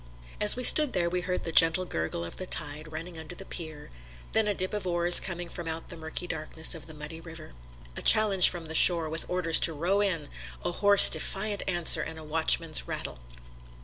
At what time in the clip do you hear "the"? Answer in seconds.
1.43-1.51, 2.37-2.47, 3.35-3.45, 5.89-5.95, 6.87-6.95, 8.65-8.73